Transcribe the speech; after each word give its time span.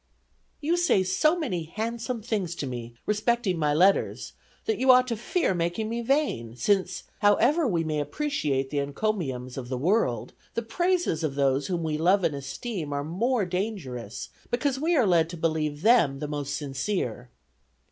"You 0.61 0.77
say 0.77 1.03
so 1.03 1.37
many 1.37 1.65
handsome 1.65 2.23
things 2.23 2.55
to 2.55 2.65
me, 2.65 2.95
respecting 3.05 3.59
my 3.59 3.71
letters, 3.71 4.33
that 4.65 4.79
you 4.79 4.91
ought 4.91 5.07
to 5.09 5.15
fear 5.15 5.53
making 5.53 5.89
me 5.89 6.01
vain; 6.01 6.55
since, 6.55 7.03
however 7.19 7.67
we 7.67 7.83
may 7.83 7.99
appreciate 7.99 8.71
the 8.71 8.79
encomiums 8.79 9.57
of 9.59 9.69
the 9.69 9.77
world, 9.77 10.33
the 10.55 10.63
praises 10.63 11.23
of 11.23 11.35
those 11.35 11.67
whom 11.67 11.83
we 11.83 11.99
love 11.99 12.23
and 12.23 12.33
esteem 12.33 12.91
are 12.93 13.03
more 13.03 13.45
dangerous, 13.45 14.29
because 14.49 14.79
we 14.79 14.95
are 14.95 15.05
led 15.05 15.29
to 15.29 15.37
believe 15.37 15.83
them 15.83 16.17
the 16.17 16.27
most 16.27 16.55
sincere. 16.57 17.29